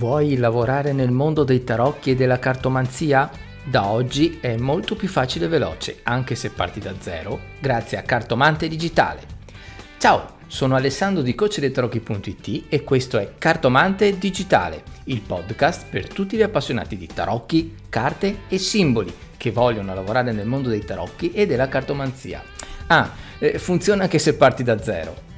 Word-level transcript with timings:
Vuoi 0.00 0.38
lavorare 0.38 0.94
nel 0.94 1.10
mondo 1.10 1.44
dei 1.44 1.62
tarocchi 1.62 2.12
e 2.12 2.14
della 2.14 2.38
cartomanzia? 2.38 3.30
Da 3.62 3.88
oggi 3.88 4.38
è 4.40 4.56
molto 4.56 4.96
più 4.96 5.08
facile 5.08 5.44
e 5.44 5.48
veloce, 5.48 5.98
anche 6.04 6.34
se 6.36 6.48
parti 6.48 6.80
da 6.80 6.94
zero, 6.98 7.38
grazie 7.60 7.98
a 7.98 8.02
Cartomante 8.02 8.66
Digitale. 8.66 9.20
Ciao, 9.98 10.36
sono 10.46 10.74
Alessandro 10.74 11.20
di 11.20 11.34
CoachDeiTarocchi.it 11.34 12.64
e 12.70 12.82
questo 12.82 13.18
è 13.18 13.32
Cartomante 13.36 14.16
Digitale, 14.16 14.84
il 15.04 15.20
podcast 15.20 15.84
per 15.90 16.08
tutti 16.08 16.34
gli 16.34 16.42
appassionati 16.42 16.96
di 16.96 17.06
tarocchi, 17.06 17.74
carte 17.90 18.38
e 18.48 18.56
simboli 18.56 19.14
che 19.36 19.50
vogliono 19.50 19.92
lavorare 19.92 20.32
nel 20.32 20.46
mondo 20.46 20.70
dei 20.70 20.82
tarocchi 20.82 21.32
e 21.32 21.44
della 21.44 21.68
cartomanzia. 21.68 22.42
Ah, 22.86 23.12
eh, 23.38 23.58
funziona 23.58 24.04
anche 24.04 24.18
se 24.18 24.34
parti 24.34 24.62
da 24.62 24.80
zero. 24.80 25.28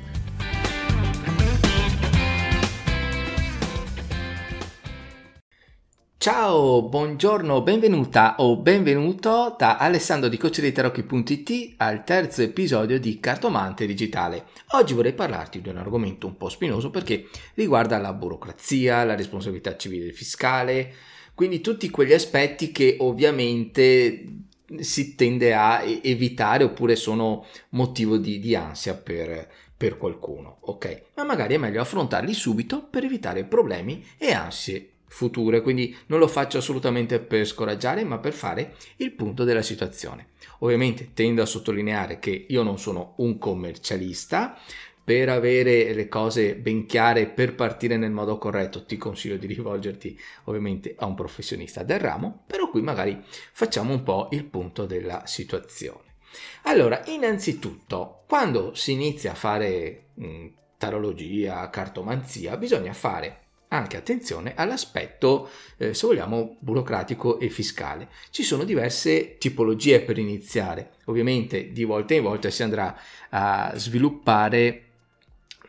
Ciao, 6.23 6.83
buongiorno, 6.83 7.63
benvenuta 7.63 8.37
o 8.39 8.57
benvenuto 8.57 9.57
da 9.59 9.77
Alessandro 9.77 10.29
di 10.29 10.37
CoachDeiTarocchi.it 10.37 11.75
al 11.79 12.05
terzo 12.05 12.43
episodio 12.43 13.01
di 13.01 13.19
Cartomante 13.19 13.87
Digitale. 13.87 14.45
Oggi 14.69 14.95
vorrei 14.95 15.15
parlarti 15.15 15.61
di 15.61 15.69
un 15.69 15.79
argomento 15.79 16.29
un 16.29 16.37
po' 16.37 16.49
spinoso 16.49 16.91
perché 16.91 17.29
riguarda 17.55 17.99
la 17.99 18.13
burocrazia, 18.13 19.03
la 19.03 19.17
responsabilità 19.17 19.77
civile 19.77 20.11
e 20.11 20.13
fiscale, 20.13 20.93
quindi 21.35 21.61
tutti 21.61 21.91
quegli 21.91 22.13
aspetti 22.13 22.71
che 22.71 22.99
ovviamente 23.01 24.25
si 24.79 25.17
tende 25.17 25.55
a 25.55 25.83
evitare 25.83 26.63
oppure 26.63 26.95
sono 26.95 27.47
motivo 27.71 28.17
di, 28.17 28.39
di 28.39 28.55
ansia 28.55 28.95
per, 28.95 29.51
per 29.77 29.97
qualcuno, 29.97 30.59
ok? 30.61 31.03
Ma 31.17 31.25
magari 31.25 31.55
è 31.55 31.59
meglio 31.59 31.81
affrontarli 31.81 32.33
subito 32.33 32.87
per 32.89 33.03
evitare 33.03 33.43
problemi 33.43 34.07
e 34.17 34.31
ansie 34.31 34.87
future, 35.13 35.61
quindi 35.61 35.95
non 36.07 36.19
lo 36.19 36.27
faccio 36.27 36.59
assolutamente 36.59 37.21
per 37.21 37.47
scoraggiare, 37.47 38.03
ma 38.03 38.19
per 38.19 38.33
fare 38.33 38.75
il 38.97 39.13
punto 39.13 39.45
della 39.45 39.63
situazione. 39.63 40.29
Ovviamente 40.61 41.11
tendo 41.13 41.43
a 41.43 41.47
sottolineare 41.47 42.19
che 42.19 42.47
io 42.49 42.63
non 42.63 42.79
sono 42.79 43.15
un 43.19 43.37
commercialista, 43.37 44.59
per 45.05 45.29
avere 45.29 45.93
le 45.93 46.09
cose 46.09 46.55
ben 46.55 46.87
chiare, 46.87 47.27
per 47.27 47.55
partire 47.55 47.97
nel 47.97 48.13
modo 48.13 48.39
corretto, 48.39 48.85
ti 48.85 48.97
consiglio 48.97 49.37
di 49.37 49.49
rivolgerti 49.49 50.19
ovviamente 50.45 50.95
a 50.97 51.07
un 51.07 51.15
professionista 51.15 51.83
del 51.83 51.99
ramo, 51.99 52.45
però 52.47 52.71
qui 52.71 52.83
magari 52.83 53.21
facciamo 53.53 53.93
un 53.93 54.05
po' 54.05 54.29
il 54.31 54.45
punto 54.45 54.87
della 54.87 55.27
situazione. 55.27 56.15
Allora, 56.63 57.03
innanzitutto, 57.07 58.23
quando 58.29 58.75
si 58.75 58.93
inizia 58.93 59.33
a 59.33 59.35
fare 59.35 60.05
mh, 60.15 60.47
tarologia, 60.79 61.69
cartomanzia, 61.69 62.57
bisogna 62.57 62.93
fare 62.93 63.42
anche 63.73 63.97
attenzione 63.97 64.53
all'aspetto, 64.55 65.49
eh, 65.79 65.95
se 65.95 66.07
vogliamo, 66.07 66.57
burocratico 66.61 67.39
e 67.39 67.49
fiscale. 67.49 68.09
Ci 68.31 68.43
sono 68.43 68.65
diverse 68.65 69.39
tipologie 69.39 70.01
per 70.03 70.19
iniziare. 70.19 70.93
Ovviamente 71.07 71.73
di 71.73 71.85
volta 71.85 72.15
in 72.15 72.23
volta 72.23 72.51
si 72.51 72.63
andrà 72.63 72.97
a 73.31 73.73
sviluppare 73.75 74.85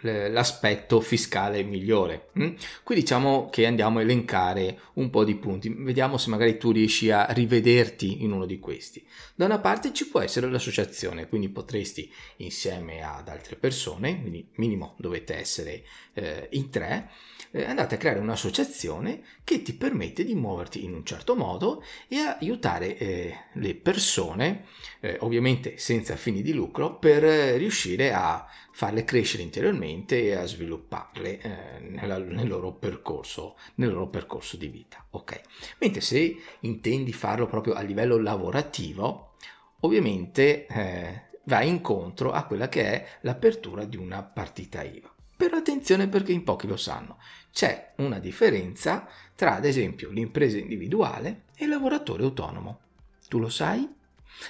l'aspetto 0.03 0.99
fiscale 0.99 1.63
migliore. 1.63 2.29
Mm? 2.37 2.53
Qui 2.83 2.95
diciamo 2.95 3.49
che 3.49 3.65
andiamo 3.65 3.99
a 3.99 4.01
elencare 4.01 4.79
un 4.93 5.09
po' 5.09 5.23
di 5.23 5.35
punti, 5.35 5.69
vediamo 5.69 6.17
se 6.17 6.29
magari 6.29 6.57
tu 6.57 6.71
riesci 6.71 7.09
a 7.09 7.25
rivederti 7.29 8.23
in 8.23 8.31
uno 8.31 8.45
di 8.45 8.59
questi. 8.59 9.05
Da 9.35 9.45
una 9.45 9.59
parte 9.59 9.93
ci 9.93 10.07
può 10.09 10.19
essere 10.19 10.49
l'associazione, 10.49 11.27
quindi 11.27 11.49
potresti 11.49 12.11
insieme 12.37 13.01
ad 13.01 13.29
altre 13.29 13.55
persone, 13.55 14.19
quindi 14.19 14.45
minimo 14.55 14.95
dovete 14.97 15.35
essere 15.35 15.83
eh, 16.13 16.47
in 16.51 16.69
tre, 16.69 17.09
eh, 17.51 17.65
andate 17.65 17.95
a 17.95 17.97
creare 17.97 18.19
un'associazione 18.19 19.21
che 19.43 19.61
ti 19.61 19.73
permette 19.73 20.23
di 20.23 20.33
muoverti 20.33 20.83
in 20.83 20.93
un 20.93 21.05
certo 21.05 21.35
modo 21.35 21.83
e 22.07 22.17
aiutare 22.17 22.97
eh, 22.97 23.37
le 23.53 23.75
persone, 23.75 24.65
eh, 24.99 25.17
ovviamente 25.19 25.77
senza 25.77 26.15
fini 26.15 26.41
di 26.41 26.53
lucro, 26.53 26.97
per 26.97 27.23
eh, 27.23 27.57
riuscire 27.57 28.11
a 28.11 28.45
farle 28.71 29.03
crescere 29.03 29.43
interiormente 29.43 30.23
e 30.23 30.33
a 30.33 30.45
svilupparle 30.45 31.39
eh, 31.39 31.79
nella, 31.79 32.17
nel, 32.17 32.47
loro 32.47 32.73
percorso, 32.73 33.55
nel 33.75 33.91
loro 33.91 34.07
percorso 34.07 34.57
di 34.57 34.67
vita. 34.67 35.05
Ok. 35.11 35.41
Mentre 35.79 36.01
se 36.01 36.35
intendi 36.61 37.13
farlo 37.13 37.45
proprio 37.45 37.75
a 37.75 37.81
livello 37.81 38.17
lavorativo, 38.17 39.35
ovviamente 39.81 40.65
vai 41.45 41.67
incontro 41.67 42.31
a 42.31 42.45
quella 42.45 42.69
che 42.69 42.83
è 42.83 43.05
l'apertura 43.21 43.85
di 43.85 43.97
una 43.97 44.23
partita 44.23 44.81
IVA. 44.81 45.12
Però 45.35 45.57
attenzione 45.57 46.07
perché 46.07 46.31
in 46.31 46.43
pochi 46.43 46.67
lo 46.67 46.77
sanno. 46.77 47.17
C'è 47.51 47.93
una 47.97 48.19
differenza 48.19 49.07
tra, 49.35 49.55
ad 49.55 49.65
esempio, 49.65 50.09
l'impresa 50.09 50.57
individuale 50.57 51.43
e 51.55 51.65
il 51.65 51.69
lavoratore 51.69 52.23
autonomo. 52.23 52.79
Tu 53.27 53.39
lo 53.39 53.49
sai? 53.49 53.87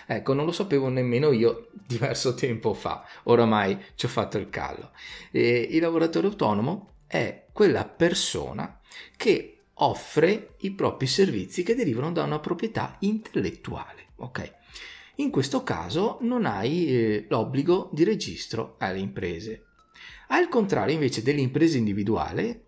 Ecco, 0.05 0.33
non 0.33 0.45
lo 0.45 0.51
sapevo 0.51 0.89
nemmeno 0.89 1.31
io 1.31 1.69
diverso 1.85 2.33
tempo 2.33 2.73
fa, 2.73 3.05
oramai 3.23 3.77
ci 3.95 4.05
ho 4.05 4.09
fatto 4.09 4.37
il 4.37 4.49
callo. 4.49 4.91
E 5.31 5.67
il 5.71 5.81
lavoratore 5.81 6.27
autonomo 6.27 6.95
è 7.07 7.47
quella 7.51 7.85
persona 7.85 8.79
che 9.15 9.57
offre 9.75 10.55
i 10.59 10.71
propri 10.71 11.07
servizi 11.07 11.63
che 11.63 11.75
derivano 11.75 12.11
da 12.11 12.23
una 12.23 12.39
proprietà 12.39 12.95
intellettuale. 12.99 14.07
Ok? 14.17 14.53
In 15.15 15.29
questo 15.29 15.63
caso 15.63 16.17
non 16.21 16.45
hai 16.45 16.87
eh, 16.87 17.25
l'obbligo 17.29 17.89
di 17.91 18.03
registro 18.03 18.75
alle 18.79 18.99
imprese. 18.99 19.65
Al 20.33 20.49
contrario 20.49 20.95
invece 20.95 21.21
dell'impresa 21.21 21.77
individuale, 21.77 22.62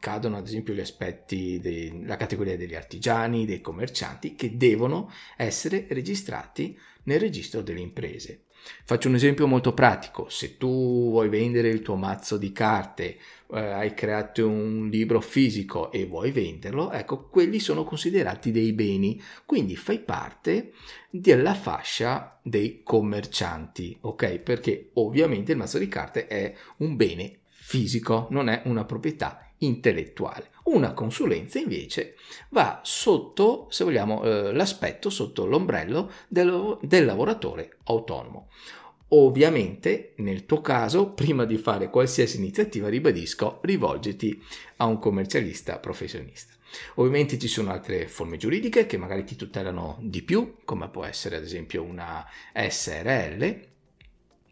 cadono 0.00 0.36
ad 0.36 0.46
esempio 0.46 0.74
gli 0.74 0.80
aspetti 0.80 1.60
della 1.60 2.16
categoria 2.16 2.56
degli 2.56 2.74
artigiani, 2.74 3.46
dei 3.46 3.60
commercianti 3.60 4.34
che 4.34 4.56
devono 4.56 5.10
essere 5.36 5.86
registrati 5.90 6.76
nel 7.04 7.20
registro 7.20 7.62
delle 7.62 7.80
imprese. 7.80 8.44
Faccio 8.84 9.08
un 9.08 9.14
esempio 9.14 9.46
molto 9.46 9.74
pratico, 9.74 10.30
se 10.30 10.56
tu 10.56 11.10
vuoi 11.10 11.28
vendere 11.28 11.68
il 11.68 11.82
tuo 11.82 11.96
mazzo 11.96 12.38
di 12.38 12.50
carte, 12.50 13.18
eh, 13.52 13.58
hai 13.58 13.92
creato 13.92 14.48
un 14.48 14.88
libro 14.88 15.20
fisico 15.20 15.92
e 15.92 16.06
vuoi 16.06 16.30
venderlo, 16.30 16.90
ecco, 16.90 17.28
quelli 17.28 17.58
sono 17.58 17.84
considerati 17.84 18.50
dei 18.50 18.72
beni, 18.72 19.20
quindi 19.44 19.76
fai 19.76 20.00
parte 20.00 20.72
della 21.10 21.54
fascia 21.54 22.40
dei 22.42 22.80
commercianti, 22.82 23.98
ok? 24.00 24.38
Perché 24.38 24.90
ovviamente 24.94 25.52
il 25.52 25.58
mazzo 25.58 25.78
di 25.78 25.88
carte 25.88 26.26
è 26.26 26.54
un 26.78 26.96
bene 26.96 27.40
fisico, 27.66 28.26
non 28.28 28.50
è 28.50 28.60
una 28.66 28.84
proprietà 28.84 29.50
intellettuale. 29.58 30.50
Una 30.64 30.92
consulenza 30.92 31.58
invece 31.58 32.16
va 32.50 32.80
sotto, 32.84 33.68
se 33.70 33.84
vogliamo, 33.84 34.22
eh, 34.22 34.52
l'aspetto, 34.52 35.08
sotto 35.08 35.46
l'ombrello 35.46 36.10
del, 36.28 36.76
del 36.82 37.06
lavoratore 37.06 37.78
autonomo. 37.84 38.50
Ovviamente, 39.08 40.12
nel 40.16 40.44
tuo 40.44 40.60
caso, 40.60 41.12
prima 41.16 41.46
di 41.46 41.56
fare 41.56 41.88
qualsiasi 41.88 42.36
iniziativa, 42.36 42.90
ribadisco, 42.90 43.60
rivolgiti 43.62 44.42
a 44.76 44.84
un 44.84 44.98
commercialista 44.98 45.78
professionista. 45.78 46.52
Ovviamente 46.96 47.38
ci 47.38 47.48
sono 47.48 47.70
altre 47.70 48.08
forme 48.08 48.36
giuridiche 48.36 48.84
che 48.84 48.98
magari 48.98 49.24
ti 49.24 49.36
tutelano 49.36 49.96
di 50.02 50.22
più, 50.22 50.56
come 50.64 50.90
può 50.90 51.04
essere 51.04 51.36
ad 51.36 51.44
esempio 51.44 51.82
una 51.82 52.26
SRL, 52.52 53.72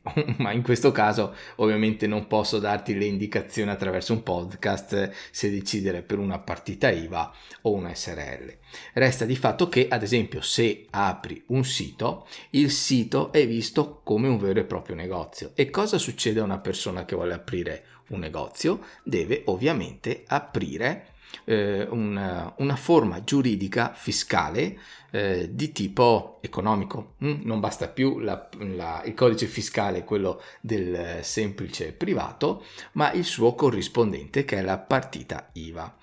ma 0.38 0.52
in 0.52 0.62
questo 0.62 0.90
caso 0.90 1.34
ovviamente 1.56 2.06
non 2.06 2.26
posso 2.26 2.58
darti 2.58 2.96
le 2.96 3.04
indicazioni 3.04 3.70
attraverso 3.70 4.12
un 4.12 4.22
podcast 4.22 5.10
se 5.30 5.50
decidere 5.50 6.02
per 6.02 6.18
una 6.18 6.38
partita 6.38 6.90
IVA 6.90 7.32
o 7.62 7.72
una 7.72 7.94
SRL. 7.94 8.56
Resta 8.94 9.24
di 9.24 9.36
fatto 9.36 9.68
che 9.68 9.86
ad 9.88 10.02
esempio 10.02 10.40
se 10.40 10.86
apri 10.90 11.42
un 11.48 11.64
sito, 11.64 12.26
il 12.50 12.70
sito 12.70 13.32
è 13.32 13.46
visto 13.46 14.00
come 14.02 14.28
un 14.28 14.38
vero 14.38 14.60
e 14.60 14.64
proprio 14.64 14.96
negozio. 14.96 15.52
E 15.54 15.70
cosa 15.70 15.98
succede 15.98 16.40
a 16.40 16.44
una 16.44 16.58
persona 16.58 17.04
che 17.04 17.14
vuole 17.14 17.34
aprire 17.34 17.84
un 18.08 18.20
negozio? 18.20 18.80
Deve 19.04 19.42
ovviamente 19.46 20.24
aprire 20.26 21.12
eh, 21.44 21.86
una, 21.90 22.52
una, 22.58 22.76
forma 22.76 23.24
giuridica 23.24 23.92
fiscale 23.94 24.78
eh, 25.12 25.50
di 25.52 25.70
tipo 25.72 26.38
economico. 26.40 27.14
Mm? 27.22 27.42
Non 27.42 27.60
basta 27.60 27.88
più 27.88 28.18
la, 28.18 28.48
la, 28.58 29.02
il 29.04 29.14
codice 29.14 29.46
fiscale, 29.46 30.04
quello 30.04 30.40
del 30.60 31.20
semplice 31.22 31.92
privato, 31.92 32.64
ma 32.92 33.12
il 33.12 33.24
suo 33.24 33.54
corrispondente 33.54 34.44
che 34.44 34.58
è 34.58 34.62
la 34.62 34.78
partita 34.78 35.50
IVA. 35.52 35.96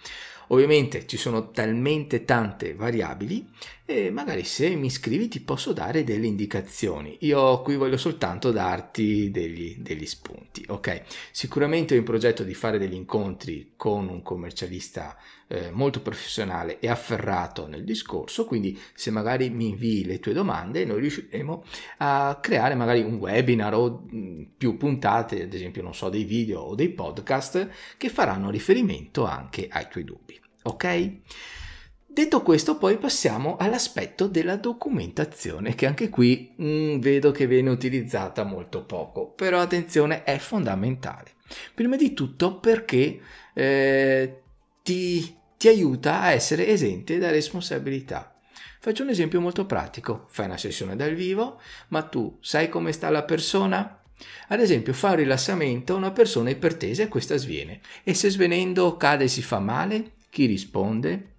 Ovviamente 0.51 1.05
ci 1.05 1.17
sono 1.17 1.51
talmente 1.51 2.25
tante 2.25 2.73
variabili 2.73 3.47
e 3.85 4.09
magari 4.09 4.43
se 4.43 4.69
mi 4.75 4.89
scrivi 4.89 5.27
ti 5.27 5.41
posso 5.41 5.73
dare 5.73 6.03
delle 6.03 6.25
indicazioni. 6.25 7.17
Io 7.21 7.61
qui 7.61 7.75
voglio 7.75 7.97
soltanto 7.97 8.51
darti 8.51 9.29
degli, 9.29 9.77
degli 9.77 10.07
spunti, 10.07 10.63
ok? 10.67 11.03
Sicuramente 11.31 11.93
ho 11.93 11.97
in 11.97 12.03
progetto 12.03 12.43
di 12.43 12.55
fare 12.55 12.79
degli 12.79 12.95
incontri 12.95 13.73
con 13.75 14.09
un 14.09 14.23
commercialista 14.23 15.15
eh, 15.49 15.71
molto 15.71 16.01
professionale 16.01 16.79
e 16.79 16.87
afferrato 16.87 17.67
nel 17.67 17.83
discorso, 17.83 18.45
quindi 18.45 18.79
se 18.93 19.09
magari 19.09 19.49
mi 19.49 19.69
invii 19.69 20.05
le 20.05 20.19
tue 20.19 20.33
domande 20.33 20.85
noi 20.85 20.99
riusciremo 21.01 21.63
a 21.97 22.37
creare 22.39 22.75
magari 22.75 23.01
un 23.01 23.15
webinar 23.15 23.73
o 23.73 24.05
mh, 24.07 24.43
più 24.57 24.77
puntate, 24.77 25.43
ad 25.43 25.53
esempio 25.53 25.81
non 25.81 25.95
so, 25.95 26.09
dei 26.09 26.23
video 26.23 26.61
o 26.61 26.75
dei 26.75 26.89
podcast 26.89 27.67
che 27.97 28.09
faranno 28.09 28.51
riferimento 28.51 29.25
anche 29.25 29.67
ai 29.69 29.87
tuoi 29.89 30.03
dubbi. 30.03 30.39
ok? 30.63 31.11
Detto 32.11 32.41
questo, 32.41 32.77
poi 32.77 32.97
passiamo 32.97 33.55
all'aspetto 33.57 34.27
della 34.27 34.55
documentazione, 34.55 35.73
che 35.73 35.85
anche 35.85 36.09
qui 36.09 36.53
mm, 36.61 36.99
vedo 36.99 37.31
che 37.31 37.47
viene 37.47 37.69
utilizzata 37.69 38.43
molto 38.43 38.83
poco, 38.83 39.29
però 39.29 39.61
attenzione 39.61 40.23
è 40.23 40.37
fondamentale. 40.37 41.33
Prima 41.73 41.95
di 41.95 42.13
tutto 42.13 42.59
perché 42.59 43.19
eh, 43.53 44.41
ti, 44.81 45.38
ti 45.59 45.67
aiuta 45.67 46.21
a 46.21 46.31
essere 46.31 46.67
esente 46.67 47.17
da 47.17 47.31
responsabilità. 47.31 48.33
Faccio 48.79 49.03
un 49.03 49.09
esempio 49.09 49.41
molto 49.41 49.65
pratico. 49.65 50.27
Fai 50.29 50.45
una 50.45 50.55
sessione 50.55 50.95
dal 50.95 51.13
vivo, 51.13 51.59
ma 51.89 52.01
tu 52.03 52.37
sai 52.39 52.69
come 52.69 52.93
sta 52.93 53.09
la 53.09 53.23
persona? 53.23 54.01
Ad 54.47 54.61
esempio, 54.61 54.93
fa 54.93 55.09
un 55.09 55.15
rilassamento 55.17 55.97
una 55.97 56.11
persona 56.11 56.49
ipertesa 56.49 57.03
e 57.03 57.09
questa 57.09 57.35
sviene. 57.35 57.81
E 58.05 58.13
se 58.13 58.29
svenendo 58.29 58.95
cade 58.95 59.25
e 59.25 59.27
si 59.27 59.41
fa 59.41 59.59
male, 59.59 60.13
chi 60.29 60.45
risponde? 60.45 61.33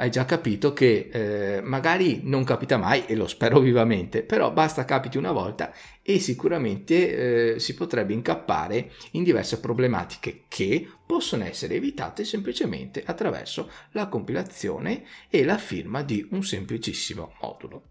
hai 0.00 0.10
già 0.10 0.24
capito 0.24 0.72
che 0.72 1.08
eh, 1.10 1.60
magari 1.60 2.20
non 2.22 2.44
capita 2.44 2.76
mai, 2.76 3.04
e 3.06 3.16
lo 3.16 3.26
spero 3.26 3.58
vivamente, 3.58 4.22
però 4.22 4.52
basta 4.52 4.84
capiti 4.84 5.18
una 5.18 5.32
volta 5.32 5.72
e 6.08 6.20
sicuramente 6.20 7.56
eh, 7.56 7.58
si 7.58 7.74
potrebbe 7.74 8.14
incappare 8.14 8.92
in 9.10 9.22
diverse 9.22 9.60
problematiche 9.60 10.44
che 10.48 10.88
possono 11.04 11.44
essere 11.44 11.74
evitate 11.74 12.24
semplicemente 12.24 13.02
attraverso 13.04 13.70
la 13.90 14.08
compilazione 14.08 15.04
e 15.28 15.44
la 15.44 15.58
firma 15.58 16.00
di 16.00 16.26
un 16.30 16.42
semplicissimo 16.42 17.34
modulo. 17.42 17.90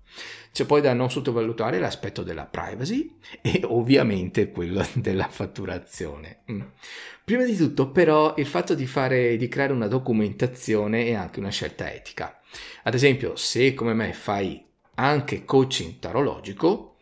C'è 0.52 0.66
poi 0.66 0.82
da 0.82 0.94
non 0.94 1.12
sottovalutare 1.12 1.78
l'aspetto 1.78 2.24
della 2.24 2.46
privacy 2.46 3.20
e 3.40 3.62
ovviamente 3.66 4.50
quello 4.50 4.84
della 4.96 5.28
fatturazione. 5.28 6.40
Mm. 6.52 6.62
Prima 7.24 7.44
di 7.44 7.56
tutto, 7.56 7.92
però, 7.92 8.34
il 8.38 8.48
fatto 8.48 8.74
di, 8.74 8.88
fare, 8.88 9.38
di 9.38 9.48
creare 9.48 9.74
una 9.74 9.88
documentazione 9.88 11.06
è 11.06 11.14
anche 11.14 11.40
una 11.40 11.52
scelta 11.52 11.94
etica. 11.94 12.40
Ad 12.82 12.96
esempio, 12.96 13.36
se 13.36 13.76
come 13.76 13.94
me 13.94 14.12
fai 14.14 14.66
anche 14.96 15.46
coaching 15.46 16.00
tarologico, 16.00 16.97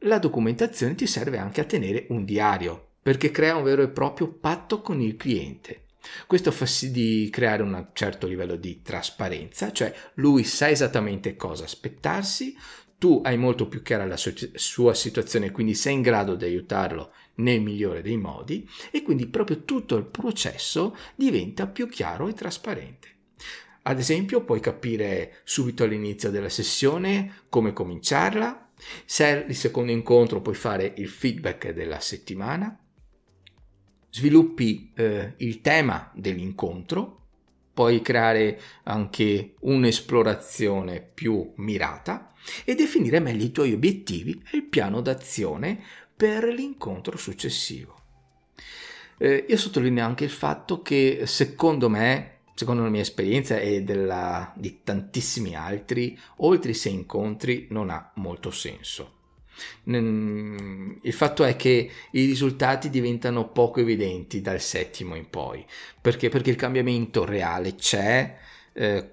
la 0.00 0.18
documentazione 0.18 0.94
ti 0.94 1.06
serve 1.06 1.38
anche 1.38 1.60
a 1.60 1.64
tenere 1.64 2.06
un 2.10 2.24
diario, 2.24 2.92
perché 3.02 3.30
crea 3.30 3.56
un 3.56 3.64
vero 3.64 3.82
e 3.82 3.88
proprio 3.88 4.28
patto 4.28 4.80
con 4.80 5.00
il 5.00 5.16
cliente. 5.16 5.84
Questo 6.26 6.50
fa 6.50 6.64
sì 6.66 6.90
di 6.90 7.28
creare 7.30 7.62
un 7.62 7.88
certo 7.92 8.26
livello 8.26 8.56
di 8.56 8.80
trasparenza, 8.82 9.72
cioè 9.72 9.94
lui 10.14 10.44
sa 10.44 10.70
esattamente 10.70 11.36
cosa 11.36 11.64
aspettarsi, 11.64 12.56
tu 12.96 13.20
hai 13.24 13.36
molto 13.36 13.68
più 13.68 13.82
chiara 13.82 14.06
la 14.06 14.16
sua 14.16 14.94
situazione, 14.94 15.50
quindi 15.50 15.74
sei 15.74 15.94
in 15.94 16.02
grado 16.02 16.34
di 16.34 16.44
aiutarlo 16.44 17.12
nel 17.36 17.60
migliore 17.60 18.02
dei 18.02 18.16
modi 18.16 18.68
e 18.90 19.02
quindi 19.02 19.26
proprio 19.26 19.64
tutto 19.64 19.96
il 19.96 20.04
processo 20.04 20.96
diventa 21.14 21.66
più 21.66 21.88
chiaro 21.88 22.28
e 22.28 22.34
trasparente. 22.34 23.08
Ad 23.82 23.98
esempio, 23.98 24.44
puoi 24.44 24.60
capire 24.60 25.38
subito 25.44 25.84
all'inizio 25.84 26.30
della 26.30 26.50
sessione 26.50 27.44
come 27.48 27.72
cominciarla, 27.72 28.69
se 29.04 29.44
il 29.48 29.56
secondo 29.56 29.92
incontro 29.92 30.40
puoi 30.40 30.54
fare 30.54 30.92
il 30.96 31.08
feedback 31.08 31.70
della 31.70 32.00
settimana, 32.00 32.78
sviluppi 34.10 34.92
eh, 34.94 35.34
il 35.38 35.60
tema 35.60 36.10
dell'incontro, 36.14 37.16
puoi 37.72 38.02
creare 38.02 38.60
anche 38.84 39.54
un'esplorazione 39.60 41.00
più 41.00 41.52
mirata 41.56 42.32
e 42.64 42.74
definire 42.74 43.20
meglio 43.20 43.44
i 43.44 43.52
tuoi 43.52 43.72
obiettivi 43.72 44.42
e 44.50 44.56
il 44.56 44.64
piano 44.64 45.00
d'azione 45.00 45.82
per 46.14 46.44
l'incontro 46.44 47.16
successivo. 47.16 47.98
Eh, 49.16 49.44
io 49.48 49.56
sottolineo 49.56 50.04
anche 50.04 50.24
il 50.24 50.30
fatto 50.30 50.82
che 50.82 51.22
secondo 51.26 51.88
me, 51.88 52.39
secondo 52.60 52.82
la 52.82 52.90
mia 52.90 53.00
esperienza 53.00 53.58
e 53.58 53.82
della, 53.82 54.52
di 54.54 54.80
tantissimi 54.84 55.56
altri, 55.56 56.18
oltre 56.38 56.72
i 56.72 56.74
sei 56.74 56.92
incontri 56.92 57.68
non 57.70 57.88
ha 57.88 58.10
molto 58.16 58.50
senso. 58.50 59.14
Il 59.84 61.12
fatto 61.12 61.44
è 61.44 61.56
che 61.56 61.90
i 62.10 62.24
risultati 62.26 62.90
diventano 62.90 63.48
poco 63.48 63.80
evidenti 63.80 64.42
dal 64.42 64.60
settimo 64.60 65.14
in 65.14 65.30
poi, 65.30 65.64
perché, 65.98 66.28
perché 66.28 66.50
il 66.50 66.56
cambiamento 66.56 67.24
reale 67.24 67.76
c'è 67.76 68.36
eh, 68.74 69.10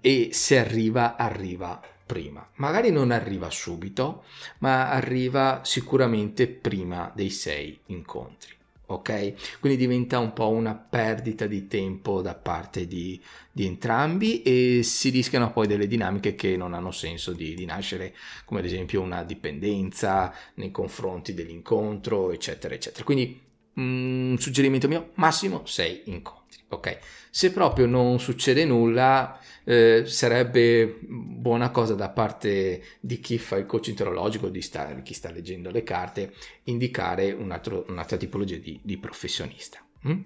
e 0.00 0.28
se 0.30 0.58
arriva, 0.58 1.16
arriva 1.16 1.82
prima. 2.06 2.48
Magari 2.58 2.92
non 2.92 3.10
arriva 3.10 3.50
subito, 3.50 4.22
ma 4.58 4.88
arriva 4.88 5.62
sicuramente 5.64 6.46
prima 6.46 7.10
dei 7.12 7.30
sei 7.30 7.76
incontri. 7.86 8.57
Ok? 8.90 9.58
Quindi 9.60 9.78
diventa 9.78 10.18
un 10.18 10.32
po' 10.32 10.48
una 10.48 10.74
perdita 10.74 11.46
di 11.46 11.66
tempo 11.66 12.22
da 12.22 12.34
parte 12.34 12.86
di, 12.86 13.20
di 13.52 13.66
entrambi 13.66 14.42
e 14.42 14.80
si 14.82 15.10
rischiano 15.10 15.52
poi 15.52 15.66
delle 15.66 15.86
dinamiche 15.86 16.34
che 16.34 16.56
non 16.56 16.72
hanno 16.72 16.90
senso 16.90 17.32
di, 17.32 17.54
di 17.54 17.66
nascere, 17.66 18.14
come 18.44 18.60
ad 18.60 18.66
esempio 18.66 19.02
una 19.02 19.24
dipendenza 19.24 20.32
nei 20.54 20.70
confronti 20.70 21.34
dell'incontro, 21.34 22.32
eccetera, 22.32 22.74
eccetera. 22.74 23.04
Quindi 23.04 23.40
un 23.74 24.32
mm, 24.32 24.34
suggerimento 24.36 24.88
mio, 24.88 25.10
massimo 25.14 25.66
sei 25.66 26.02
incontri. 26.06 26.37
Ok? 26.70 26.98
Se 27.30 27.52
proprio 27.52 27.86
non 27.86 28.20
succede 28.20 28.64
nulla, 28.64 29.38
eh, 29.64 30.04
sarebbe 30.06 30.98
buona 31.02 31.70
cosa 31.70 31.94
da 31.94 32.10
parte 32.10 32.82
di 33.00 33.20
chi 33.20 33.38
fa 33.38 33.56
il 33.56 33.66
coaching 33.66 33.96
teologico, 33.96 34.48
di, 34.48 34.60
sta, 34.60 34.92
di 34.92 35.02
chi 35.02 35.14
sta 35.14 35.30
leggendo 35.30 35.70
le 35.70 35.82
carte, 35.82 36.34
indicare 36.64 37.32
un 37.32 37.50
altro, 37.50 37.84
un'altra 37.88 38.16
tipologia 38.16 38.56
di, 38.56 38.80
di 38.82 38.98
professionista. 38.98 39.78
Mm? 40.06 40.20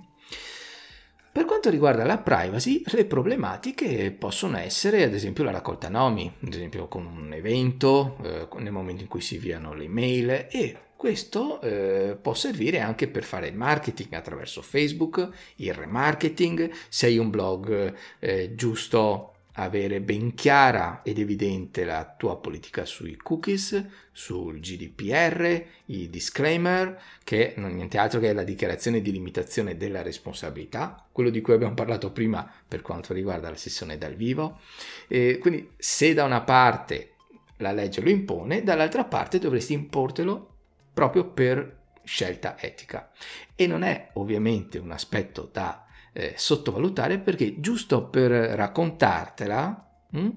Per 1.32 1.46
quanto 1.46 1.70
riguarda 1.70 2.04
la 2.04 2.18
privacy, 2.18 2.82
le 2.84 3.06
problematiche 3.06 4.10
possono 4.10 4.58
essere 4.58 5.02
ad 5.02 5.14
esempio 5.14 5.42
la 5.44 5.50
raccolta 5.50 5.88
nomi, 5.88 6.30
ad 6.44 6.52
esempio 6.52 6.88
con 6.88 7.06
un 7.06 7.32
evento, 7.32 8.18
eh, 8.22 8.48
nel 8.60 8.70
momento 8.70 9.00
in 9.00 9.08
cui 9.08 9.22
si 9.22 9.36
inviano 9.36 9.72
le 9.72 9.88
mail 9.88 10.48
e 10.50 10.76
questo 11.02 11.60
eh, 11.62 12.16
può 12.22 12.32
servire 12.32 12.78
anche 12.78 13.08
per 13.08 13.24
fare 13.24 13.48
il 13.48 13.56
marketing 13.56 14.12
attraverso 14.12 14.62
Facebook, 14.62 15.28
il 15.56 15.74
remarketing, 15.74 16.70
se 16.88 17.06
hai 17.06 17.18
un 17.18 17.28
blog 17.28 17.92
eh, 18.20 18.54
giusto 18.54 19.32
avere 19.54 20.00
ben 20.00 20.32
chiara 20.34 21.00
ed 21.02 21.18
evidente 21.18 21.82
la 21.84 22.14
tua 22.16 22.36
politica 22.36 22.84
sui 22.84 23.16
cookies, 23.16 23.84
sul 24.12 24.60
GDPR, 24.60 25.64
i 25.86 26.08
disclaimer, 26.08 26.96
che 27.24 27.54
non 27.56 27.70
è 27.70 27.74
niente 27.74 27.98
altro 27.98 28.20
che 28.20 28.32
la 28.32 28.44
dichiarazione 28.44 29.02
di 29.02 29.10
limitazione 29.10 29.76
della 29.76 30.02
responsabilità, 30.02 31.04
quello 31.10 31.30
di 31.30 31.40
cui 31.40 31.54
abbiamo 31.54 31.74
parlato 31.74 32.12
prima 32.12 32.48
per 32.68 32.80
quanto 32.80 33.12
riguarda 33.12 33.50
la 33.50 33.56
sessione 33.56 33.98
dal 33.98 34.14
vivo. 34.14 34.60
E 35.08 35.38
quindi 35.38 35.68
se 35.76 36.14
da 36.14 36.22
una 36.22 36.42
parte 36.42 37.14
la 37.56 37.72
legge 37.72 38.00
lo 38.00 38.08
impone, 38.08 38.62
dall'altra 38.62 39.02
parte 39.02 39.40
dovresti 39.40 39.72
importelo 39.72 40.50
proprio 40.92 41.24
per 41.24 41.80
scelta 42.04 42.60
etica. 42.60 43.10
E 43.54 43.66
non 43.66 43.82
è 43.82 44.10
ovviamente 44.14 44.78
un 44.78 44.90
aspetto 44.90 45.48
da 45.52 45.86
eh, 46.12 46.34
sottovalutare 46.36 47.18
perché 47.18 47.60
giusto 47.60 48.08
per 48.08 48.30
raccontartela, 48.30 50.06
mh, 50.10 50.18
hm, 50.18 50.30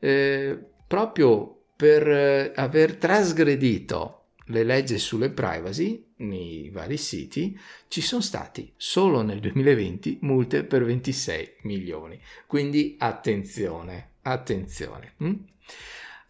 eh, 0.00 0.58
proprio 0.86 1.64
per 1.76 2.08
eh, 2.08 2.52
aver 2.54 2.96
trasgredito 2.96 4.18
le 4.46 4.64
leggi 4.64 4.98
sulle 4.98 5.30
privacy 5.30 6.12
nei 6.18 6.70
vari 6.70 6.96
siti, 6.96 7.58
ci 7.88 8.00
sono 8.00 8.20
stati 8.20 8.72
solo 8.76 9.22
nel 9.22 9.40
2020 9.40 10.18
multe 10.22 10.64
per 10.64 10.84
26 10.84 11.56
milioni. 11.62 12.20
Quindi 12.46 12.96
attenzione, 12.98 14.10
attenzione. 14.22 15.14
Mh? 15.16 15.32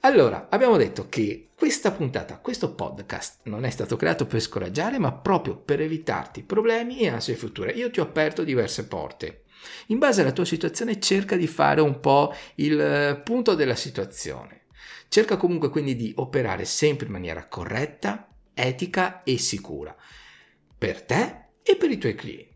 Allora, 0.04 0.48
abbiamo 0.50 0.76
detto 0.76 1.08
che 1.08 1.50
questa 1.56 1.92
puntata, 1.92 2.38
questo 2.38 2.74
podcast 2.74 3.42
non 3.44 3.64
è 3.64 3.70
stato 3.70 3.94
creato 3.94 4.26
per 4.26 4.40
scoraggiare, 4.40 4.98
ma 4.98 5.12
proprio 5.12 5.56
per 5.56 5.80
evitarti 5.80 6.42
problemi 6.42 6.98
e 6.98 7.08
ansie 7.08 7.36
future. 7.36 7.70
Io 7.70 7.88
ti 7.88 8.00
ho 8.00 8.02
aperto 8.02 8.42
diverse 8.42 8.88
porte. 8.88 9.44
In 9.86 9.98
base 9.98 10.22
alla 10.22 10.32
tua 10.32 10.44
situazione 10.44 10.98
cerca 10.98 11.36
di 11.36 11.46
fare 11.46 11.80
un 11.80 12.00
po' 12.00 12.34
il 12.56 12.80
eh, 12.80 13.20
punto 13.22 13.54
della 13.54 13.76
situazione. 13.76 14.64
Cerca 15.06 15.36
comunque 15.36 15.68
quindi 15.68 15.94
di 15.94 16.12
operare 16.16 16.64
sempre 16.64 17.06
in 17.06 17.12
maniera 17.12 17.46
corretta, 17.46 18.28
etica 18.54 19.22
e 19.22 19.38
sicura, 19.38 19.94
per 20.76 21.00
te 21.02 21.50
e 21.62 21.76
per 21.76 21.92
i 21.92 21.98
tuoi 21.98 22.16
clienti 22.16 22.52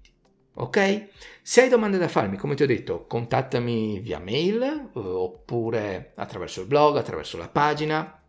ok? 0.56 1.08
Se 1.48 1.60
hai 1.60 1.68
domande 1.68 1.96
da 1.96 2.08
farmi, 2.08 2.36
come 2.36 2.56
ti 2.56 2.64
ho 2.64 2.66
detto, 2.66 3.06
contattami 3.06 4.00
via 4.00 4.18
mail 4.18 4.62
eh, 4.62 4.98
oppure 4.98 6.10
attraverso 6.16 6.62
il 6.62 6.66
blog, 6.66 6.96
attraverso 6.96 7.38
la 7.38 7.48
pagina. 7.48 8.20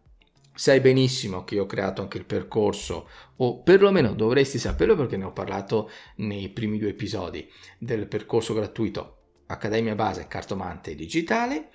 Sai 0.54 0.80
benissimo 0.82 1.44
che 1.44 1.56
io 1.56 1.64
ho 1.64 1.66
creato 1.66 2.04
anche 2.04 2.20
il 2.20 2.26
percorso, 2.26 3.10
o 3.38 3.64
perlomeno 3.64 4.14
dovresti 4.14 4.60
saperlo 4.60 4.96
perché 4.96 5.18
ne 5.18 5.24
ho 5.24 5.32
parlato 5.32 5.90
nei 6.18 6.50
primi 6.50 6.78
due 6.78 6.90
episodi 6.90 7.50
del 7.80 8.06
percorso 8.06 8.54
gratuito 8.54 9.18
Accademia 9.48 9.96
Base 9.96 10.28
Cartomante 10.28 10.94
Digitale, 10.94 11.70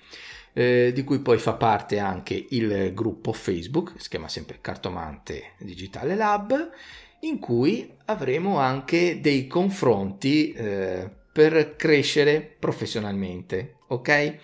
eh, 0.53 0.93
di 0.93 1.03
cui 1.03 1.19
poi 1.19 1.39
fa 1.39 1.55
parte 1.55 1.99
anche 1.99 2.45
il 2.51 2.93
gruppo 2.93 3.33
Facebook, 3.33 3.95
si 3.97 4.07
chiama 4.07 4.29
sempre 4.29 4.59
Cartomante 4.61 5.55
Digitale 5.57 6.15
Lab, 6.15 6.69
in 7.19 7.37
cui 7.39 7.93
avremo 8.05 8.59
anche 8.59 9.19
dei 9.19 9.45
confronti 9.45 10.53
eh, 10.53 11.21
per 11.33 11.75
crescere 11.75 12.55
professionalmente, 12.59 13.77
ok? 13.87 14.37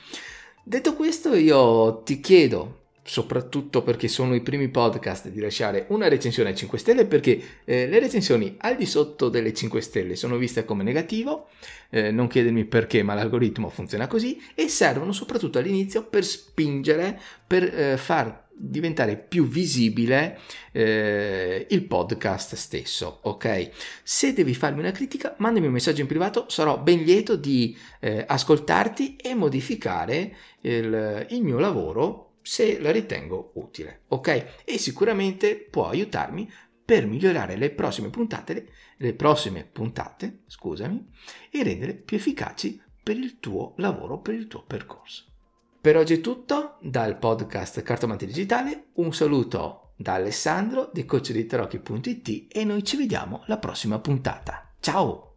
Detto 0.63 0.95
questo, 0.95 1.35
io 1.35 2.01
ti 2.03 2.19
chiedo 2.19 2.79
soprattutto 3.09 3.81
perché 3.81 4.07
sono 4.07 4.35
i 4.35 4.41
primi 4.41 4.69
podcast, 4.69 5.29
di 5.29 5.39
lasciare 5.39 5.85
una 5.89 6.07
recensione 6.07 6.51
a 6.51 6.53
5 6.53 6.77
stelle 6.77 7.05
perché 7.05 7.41
eh, 7.65 7.87
le 7.87 7.99
recensioni 7.99 8.55
al 8.59 8.75
di 8.75 8.85
sotto 8.85 9.29
delle 9.29 9.53
5 9.53 9.81
stelle 9.81 10.15
sono 10.15 10.37
viste 10.37 10.65
come 10.65 10.83
negativo, 10.83 11.47
eh, 11.89 12.11
non 12.11 12.27
chiedermi 12.27 12.65
perché, 12.65 13.01
ma 13.01 13.15
l'algoritmo 13.15 13.69
funziona 13.69 14.05
così 14.07 14.39
e 14.53 14.67
servono 14.67 15.11
soprattutto 15.11 15.57
all'inizio 15.57 16.05
per 16.05 16.23
spingere, 16.23 17.19
per 17.47 17.63
eh, 17.63 17.97
far 17.97 18.48
diventare 18.59 19.17
più 19.17 19.47
visibile 19.47 20.39
eh, 20.71 21.65
il 21.69 21.83
podcast 21.85 22.55
stesso, 22.55 23.19
ok? 23.23 23.69
Se 24.03 24.33
devi 24.33 24.53
farmi 24.53 24.79
una 24.79 24.91
critica, 24.91 25.35
mandami 25.39 25.67
un 25.67 25.73
messaggio 25.73 26.01
in 26.01 26.07
privato, 26.07 26.49
sarò 26.49 26.77
ben 26.77 27.03
lieto 27.03 27.35
di 27.35 27.75
eh, 28.01 28.25
ascoltarti 28.27 29.15
e 29.15 29.33
modificare 29.33 30.35
il, 30.61 31.27
il 31.29 31.43
mio 31.43 31.59
lavoro 31.59 32.33
se 32.41 32.79
la 32.79 32.91
ritengo 32.91 33.51
utile, 33.55 34.01
ok? 34.09 34.63
E 34.65 34.77
sicuramente 34.77 35.55
può 35.55 35.87
aiutarmi 35.87 36.51
per 36.83 37.05
migliorare 37.05 37.55
le 37.55 37.69
prossime 37.69 38.09
puntate, 38.09 38.67
le 38.97 39.13
prossime 39.13 39.63
puntate, 39.63 40.39
scusami, 40.47 41.07
e 41.51 41.63
rendere 41.63 41.93
più 41.93 42.17
efficaci 42.17 42.81
per 43.01 43.15
il 43.15 43.39
tuo 43.39 43.73
lavoro, 43.77 44.19
per 44.19 44.33
il 44.33 44.47
tuo 44.47 44.63
percorso. 44.63 45.28
Per 45.81 45.95
oggi 45.95 46.15
è 46.15 46.19
tutto 46.19 46.77
dal 46.81 47.17
podcast 47.17 47.81
Cartomante 47.83 48.25
Digitale, 48.25 48.87
un 48.95 49.13
saluto 49.13 49.93
da 49.95 50.15
Alessandro 50.15 50.89
di 50.91 51.05
coachditerocchi.it 51.05 52.47
e 52.49 52.65
noi 52.65 52.83
ci 52.83 52.97
vediamo 52.97 53.43
alla 53.45 53.57
prossima 53.59 53.97
puntata. 53.99 54.73
Ciao! 54.81 55.28